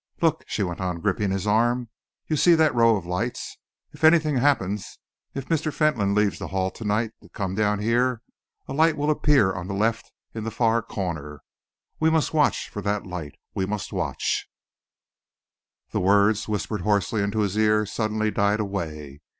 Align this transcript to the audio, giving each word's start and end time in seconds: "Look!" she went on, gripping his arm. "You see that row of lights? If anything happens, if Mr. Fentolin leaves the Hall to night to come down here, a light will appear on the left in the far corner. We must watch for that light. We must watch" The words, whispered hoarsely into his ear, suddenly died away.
"Look!" 0.19 0.43
she 0.47 0.63
went 0.63 0.81
on, 0.81 0.99
gripping 0.99 1.29
his 1.29 1.45
arm. 1.45 1.89
"You 2.25 2.35
see 2.35 2.55
that 2.55 2.73
row 2.73 2.95
of 2.95 3.05
lights? 3.05 3.59
If 3.91 4.03
anything 4.03 4.37
happens, 4.37 4.97
if 5.35 5.47
Mr. 5.47 5.71
Fentolin 5.71 6.15
leaves 6.15 6.39
the 6.39 6.47
Hall 6.47 6.71
to 6.71 6.83
night 6.83 7.11
to 7.21 7.29
come 7.29 7.53
down 7.53 7.77
here, 7.77 8.23
a 8.67 8.73
light 8.73 8.97
will 8.97 9.11
appear 9.11 9.53
on 9.53 9.67
the 9.67 9.75
left 9.75 10.11
in 10.33 10.43
the 10.43 10.49
far 10.49 10.81
corner. 10.81 11.43
We 11.99 12.09
must 12.09 12.33
watch 12.33 12.67
for 12.67 12.81
that 12.81 13.05
light. 13.05 13.35
We 13.53 13.67
must 13.67 13.93
watch" 13.93 14.47
The 15.91 16.01
words, 16.01 16.47
whispered 16.47 16.81
hoarsely 16.81 17.21
into 17.21 17.41
his 17.41 17.55
ear, 17.55 17.85
suddenly 17.85 18.31
died 18.31 18.59
away. 18.59 19.21